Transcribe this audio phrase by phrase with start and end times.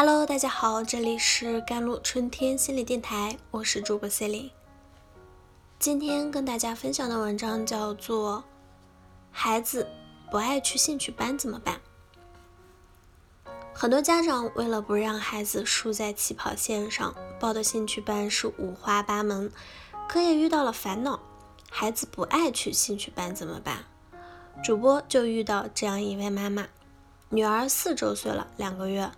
[0.00, 4.52] Hello，大家好，这里是甘露春天心理电台，我是主播 C e
[5.80, 8.36] 今天跟大家分享的文章叫做
[9.32, 9.88] 《孩子
[10.30, 11.80] 不爱去兴趣班怎么办》。
[13.74, 19.50] 很多家长为了不让孩子输在起跑线上，报的兴趣班是五花八门，
[20.08, 21.18] 可也遇到了烦恼：
[21.68, 23.78] 孩子不爱去兴趣班怎么办？
[24.62, 26.68] 主播就遇到这样一位妈妈，
[27.30, 29.10] 女儿四周岁了，两个月。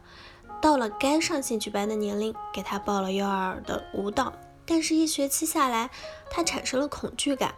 [0.60, 4.32] 到了该上兴趣班的年龄，给他报了幼儿的舞蹈，
[4.66, 5.90] 但是，一学期下来，
[6.30, 7.54] 他产生了恐惧感，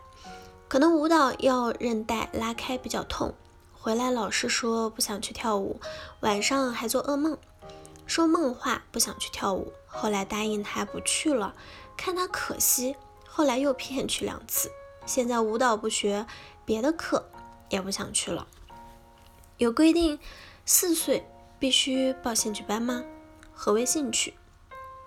[0.68, 3.34] 可能舞蹈要韧带拉开比较痛。
[3.72, 5.80] 回来老师说不想去跳舞，
[6.20, 7.36] 晚上还做噩梦，
[8.06, 9.72] 说梦话不想去跳舞。
[9.86, 11.54] 后来答应他不去了，
[11.96, 12.94] 看他可惜，
[13.26, 14.70] 后来又骗去两次。
[15.04, 16.24] 现在舞蹈不学，
[16.64, 17.28] 别的课
[17.68, 18.46] 也不想去了。
[19.58, 20.20] 有规定，
[20.64, 21.26] 四岁。
[21.62, 23.04] 必须报兴趣班吗？
[23.52, 24.34] 何为兴趣？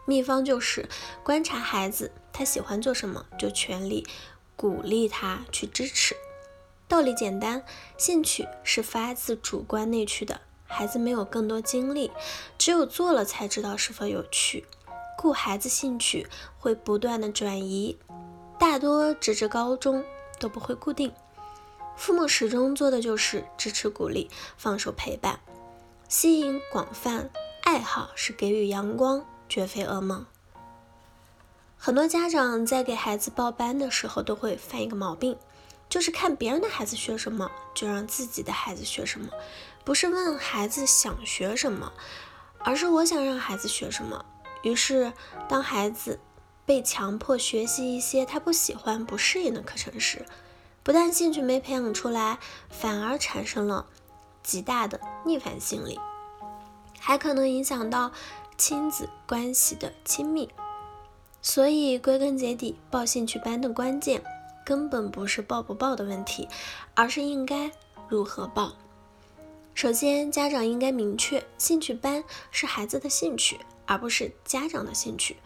[0.06, 0.88] 秘方就是
[1.22, 4.08] 观察孩子，他喜欢做什么，就全力
[4.56, 6.16] 鼓励他去支持。
[6.88, 7.66] 道理简单，
[7.98, 12.10] 兴趣是发自主观内驱的，孩子没有更多精力，
[12.58, 14.66] 只有做了才知道是否有趣。
[15.18, 16.26] 故孩子兴趣
[16.58, 18.00] 会不断的转移，
[18.58, 20.06] 大多直至高中
[20.40, 21.12] 都不会固定。
[21.98, 25.38] 父母始终做的就是支持鼓励，放手陪伴。
[26.08, 27.32] 吸引广泛
[27.64, 30.24] 爱好是给予阳光，绝非噩梦。
[31.78, 35.36] 很多家长在给孩子报班的时候，都会犯一个毛病，
[35.90, 39.30] 就是看别人的孩子学什么，就让自己的孩子学什么，
[39.84, 41.92] 不是问孩子想学什么，
[42.60, 44.24] 而是我想让孩子学什么。
[44.62, 45.12] 于是，
[45.50, 46.20] 当孩子
[46.68, 50.24] 被强迫学习一些他不喜欢、不适应的课程时，
[50.84, 52.38] 不但兴趣没培养出来，
[52.70, 53.88] 反而产生了。
[54.46, 56.00] 极大的逆反心理，
[57.00, 58.12] 还可能影响到
[58.58, 60.48] 亲子关系的亲密。
[61.42, 64.24] 所以归根结底，报兴趣班的关键
[64.64, 66.48] 根本不是报不报的问题，
[66.94, 67.72] 而是应该
[68.08, 68.74] 如何报。
[69.74, 75.38] 首先，家长应该明确，兴趣班是孩子的兴趣，而不是家长的兴趣，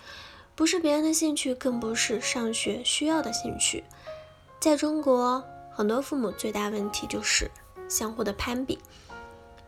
[0.55, 3.83] 不是别人的兴趣，更不是上学需要的兴趣。
[4.59, 5.41] 在中国，
[5.71, 7.49] 很多父母最大问题就是。
[7.89, 8.79] 相互的攀比，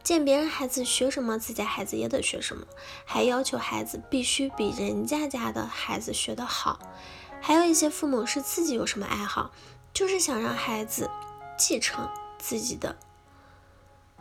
[0.03, 2.65] 见别人孩子学什么，自家孩子也得学什么，
[3.05, 6.79] 还要求孩子必须比人家家的孩子学得好。
[7.41, 9.51] 还有一些父母是自己有什么爱好，
[9.93, 11.09] 就是想让孩子
[11.57, 12.95] 继承自己的，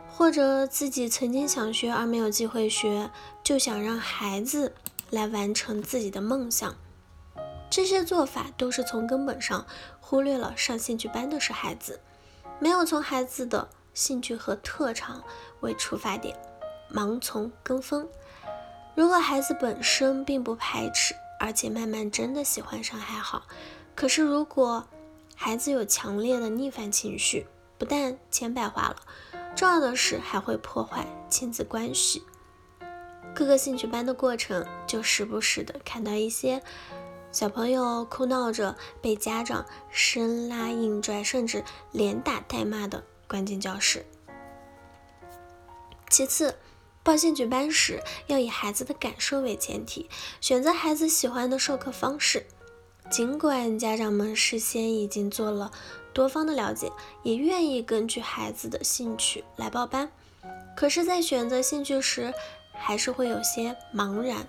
[0.08, 3.10] 或者自己曾经想学而没有机会学，
[3.44, 4.74] 就想让孩子
[5.10, 6.74] 来完成自己的梦想。
[7.68, 9.66] 这些做法都是从根本上
[10.00, 12.00] 忽略了上兴趣班的是孩子，
[12.58, 13.68] 没有从孩子的。
[14.00, 15.22] 兴趣和特长
[15.60, 16.34] 为出发点，
[16.90, 18.08] 盲从跟风。
[18.94, 23.42] 如果孩子本身并不排斥，而且慢慢真的喜欢上还好。
[23.94, 24.86] 可是如果
[25.36, 27.46] 孩子有强烈的逆反情绪，
[27.76, 28.96] 不但钱白花了，
[29.54, 32.22] 重要的是还会破坏亲子关系。
[33.34, 36.62] 各个兴趣班的过程，就时不时的看到一些
[37.30, 41.62] 小朋友哭闹着被家长生拉硬拽，甚至
[41.92, 43.04] 连打带骂的。
[43.30, 44.04] 关进教室。
[46.10, 46.58] 其次，
[47.04, 50.10] 报兴趣班时要以孩子的感受为前提，
[50.40, 52.44] 选择孩子喜欢的授课方式。
[53.08, 55.70] 尽管家长们事先已经做了
[56.12, 56.90] 多方的了解，
[57.22, 60.10] 也愿意根据孩子的兴趣来报班，
[60.76, 62.34] 可是，在选择兴趣时，
[62.72, 64.46] 还是会有些茫然。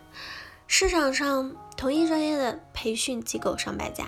[0.68, 4.08] 市场上同一专业的培训机构上百家。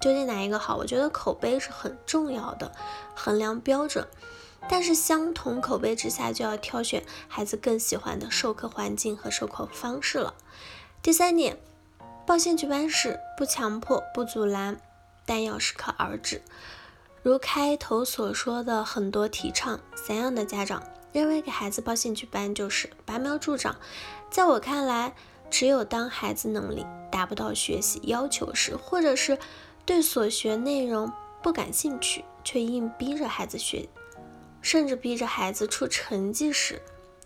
[0.00, 0.76] 究竟哪一个好？
[0.76, 2.72] 我觉得口碑是很重要的
[3.14, 4.06] 衡量标准，
[4.68, 10.34] 但是相同口碑之下，就要挑选孩子更喜欢的授课环境和授课方式了。
[11.02, 11.58] 第三点，
[12.26, 14.80] 报兴趣班时不强迫、不阻拦，
[15.26, 16.40] 但要适可而止。
[17.22, 20.82] 如开头所说的，很多提倡散养的家长
[21.12, 23.76] 认为给孩子报兴趣班就是拔苗助长。
[24.30, 25.14] 在我看来，
[25.50, 29.38] 只有当孩子能力达不到学习要求时，或者是
[29.84, 31.12] 对所学内容
[31.42, 33.88] 不感兴趣，却硬逼着孩子学，
[34.62, 36.80] 甚至逼着孩子出成绩时，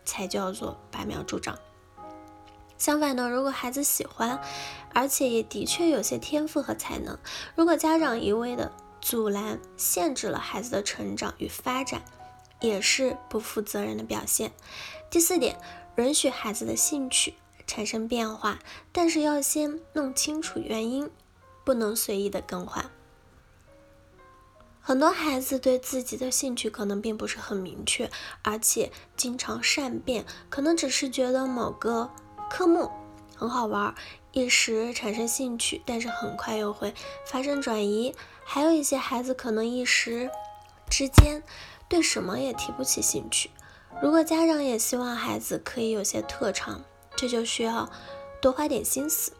[0.05, 1.59] 才叫做拔苗助长。
[2.77, 4.41] 相反呢，如果孩子喜欢，
[4.93, 7.19] 而且也的确有些天赋和才能，
[7.55, 12.03] 如果家长一味的阻拦、限制了孩子的成长与发展，
[12.61, 14.53] 也是不负责任的表现。
[15.11, 15.57] 第四点，
[15.97, 17.35] 允许孩子的兴趣
[17.67, 18.59] 产生变化，
[18.93, 21.11] 但是要先弄清楚原因。
[21.65, 22.91] 不能随意的更换。
[24.81, 28.11] 很多孩子对自己的兴趣可能并不是很明确，
[28.43, 32.11] 而且经常善变，可能只是觉得某个
[32.51, 32.91] 科目
[33.35, 33.95] 很好玩，
[34.33, 36.95] 一时产生兴趣，但是很快又会
[37.25, 38.15] 发生转移。
[38.45, 40.31] 还有一些孩子可能一时
[40.91, 41.43] 之间
[41.89, 43.49] 对什么也提不起兴趣。
[44.03, 46.85] 如果家长也希望孩子可以有些特长，
[47.17, 47.89] 这就需要
[48.43, 49.33] 多花点心思，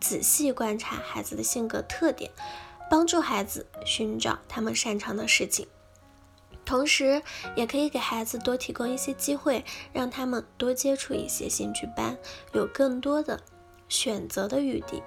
[0.00, 2.30] 仔细观察孩子的性格特点。
[2.90, 5.68] 帮助孩子寻找他们擅长的事情，
[6.64, 7.20] 同时
[7.54, 9.62] 也可以给孩子多提供一些机会，
[9.92, 12.16] 让他们多接触一些兴趣班，
[12.54, 13.42] 有更多的
[13.90, 15.02] 选择的余地，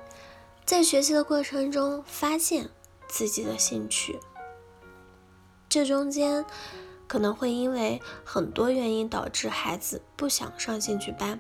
[0.63, 2.69] 在学习的过程中发现
[3.07, 4.19] 自己的兴趣。
[5.67, 6.45] 这中间
[7.07, 11.39] 可能会因为很多原因导致孩子不想上兴趣班，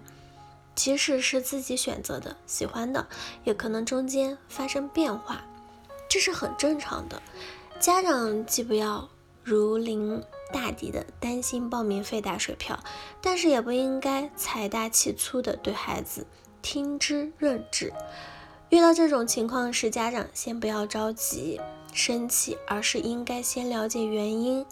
[0.75, 3.07] 即使是自己选择的、喜欢的，
[3.43, 5.43] 也可能中间发生变化。
[6.09, 7.21] 这是很正常的，
[7.79, 9.09] 家长既不要
[9.43, 10.21] 如临
[10.51, 12.77] 大敌的担心报名费打水漂，
[13.21, 16.25] 但是也不应该财大气粗的对孩子
[16.61, 17.93] 听之任之。
[18.69, 21.59] 遇到这种情况时，家长先不要着急
[21.93, 24.65] 生气，而是应该先了解原因，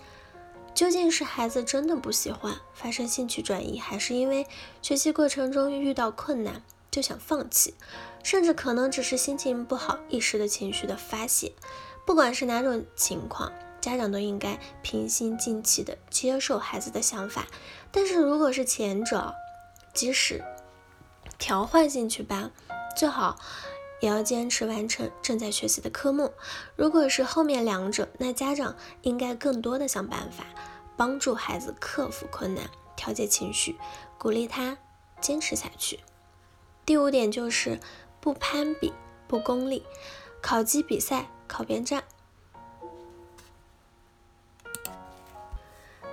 [0.79, 4.47] 究竟是孩子真的不喜欢发生兴趣转移，还是因为
[4.81, 7.75] 学习过程中遇到困难就想放弃。
[8.23, 11.51] 甚至可能只是心情不好一时的情绪的发泄，
[12.05, 17.45] 不管是哪种情况，家长都应该平心静气的接受孩子的想法。
[17.91, 19.35] 但是如果是前者，
[19.93, 20.41] 即使
[21.37, 22.53] 调换兴趣班，
[22.95, 23.37] 最好
[23.99, 26.31] 也要坚持完成正在学习的科目。
[26.75, 30.45] 如果是后面两者，那家长应该更多的想办法
[30.97, 33.75] 帮助孩子克服困难，调节情绪，
[34.17, 34.77] 鼓励他
[35.21, 35.99] 坚持下去。
[36.85, 37.79] 第五点就是。
[38.21, 38.91] 不攀比，
[39.29, 39.81] 不功利，
[40.41, 42.03] 考级比赛考边站。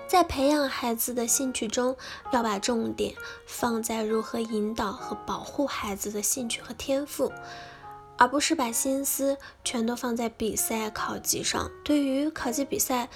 [0.06, 1.97] 在培养孩子的兴趣中，
[2.33, 7.33] 要把重点放在如何引导和保护孩子的兴趣和天赋，
[8.18, 11.70] 而不是把心思全都放在比赛考级上。
[11.84, 13.08] 对于考级比赛，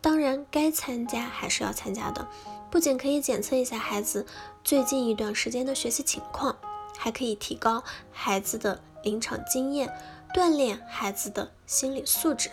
[0.00, 2.26] 当然该参加还是要参加的，
[2.70, 4.26] 不仅可以检测一下孩子
[4.62, 6.56] 最近一段时间的学习情况。
[6.98, 9.94] 还可以提高孩子的临场经验，
[10.34, 12.50] 锻炼孩子的心理素质。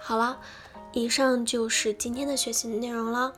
[0.00, 0.38] 好了，
[0.92, 3.32] 以上就是今天的学习内容了。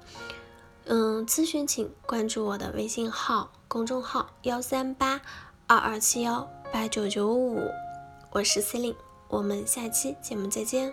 [0.84, 5.22] 嗯，咨询请关注我的微信号、公众号幺三八
[5.66, 7.60] 二二七幺八九九五，
[8.30, 8.94] 我是司令
[9.28, 10.92] 我们下期节目再见。